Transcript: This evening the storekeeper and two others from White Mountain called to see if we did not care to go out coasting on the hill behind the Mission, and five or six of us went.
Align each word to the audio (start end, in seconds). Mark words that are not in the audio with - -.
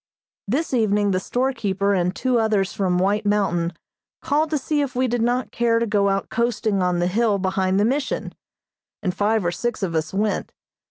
This 0.47 0.73
evening 0.73 1.11
the 1.11 1.19
storekeeper 1.19 1.93
and 1.93 2.15
two 2.15 2.39
others 2.39 2.73
from 2.73 2.97
White 2.97 3.23
Mountain 3.23 3.73
called 4.19 4.49
to 4.49 4.57
see 4.57 4.81
if 4.81 4.95
we 4.95 5.07
did 5.07 5.21
not 5.21 5.51
care 5.51 5.77
to 5.77 5.85
go 5.85 6.09
out 6.09 6.29
coasting 6.31 6.81
on 6.81 6.97
the 6.97 7.05
hill 7.05 7.37
behind 7.37 7.79
the 7.79 7.85
Mission, 7.85 8.33
and 9.03 9.13
five 9.13 9.45
or 9.45 9.51
six 9.51 9.83
of 9.83 9.93
us 9.93 10.11
went. 10.11 10.53